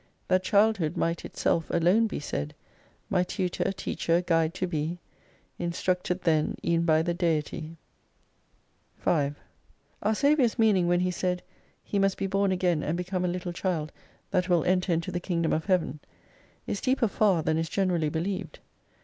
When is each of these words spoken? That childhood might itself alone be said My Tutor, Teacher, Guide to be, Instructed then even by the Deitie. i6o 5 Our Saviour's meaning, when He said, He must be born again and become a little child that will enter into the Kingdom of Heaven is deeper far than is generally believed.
That 0.29 0.41
childhood 0.41 0.97
might 0.97 1.23
itself 1.25 1.69
alone 1.69 2.07
be 2.07 2.19
said 2.19 2.55
My 3.07 3.21
Tutor, 3.21 3.71
Teacher, 3.71 4.23
Guide 4.23 4.51
to 4.55 4.65
be, 4.65 4.97
Instructed 5.59 6.23
then 6.23 6.55
even 6.63 6.87
by 6.87 7.03
the 7.03 7.13
Deitie. 7.13 7.77
i6o 8.97 8.97
5 9.03 9.39
Our 10.01 10.15
Saviour's 10.15 10.57
meaning, 10.57 10.87
when 10.87 11.01
He 11.01 11.11
said, 11.11 11.43
He 11.83 11.99
must 11.99 12.17
be 12.17 12.25
born 12.25 12.51
again 12.51 12.81
and 12.81 12.97
become 12.97 13.23
a 13.23 13.27
little 13.27 13.53
child 13.53 13.91
that 14.31 14.49
will 14.49 14.63
enter 14.65 14.91
into 14.91 15.11
the 15.11 15.19
Kingdom 15.19 15.53
of 15.53 15.65
Heaven 15.65 15.99
is 16.65 16.81
deeper 16.81 17.07
far 17.07 17.43
than 17.43 17.59
is 17.59 17.69
generally 17.69 18.09
believed. 18.09 18.57